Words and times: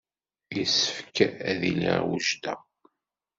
Yessefk 0.57 1.15
ad 1.49 1.61
iliɣ 1.71 1.99
wejdeɣ. 2.07 2.59